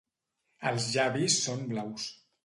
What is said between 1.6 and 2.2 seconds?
blaus.